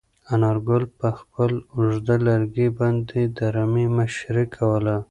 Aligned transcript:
انارګل 0.33 0.83
په 0.99 1.07
خپل 1.19 1.51
اوږد 1.75 2.07
لرګي 2.27 2.67
باندې 2.79 3.19
د 3.37 3.39
رمې 3.55 3.85
مشري 3.97 4.45
کوله. 4.55 4.95